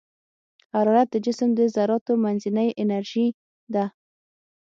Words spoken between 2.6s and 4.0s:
انرژي ده.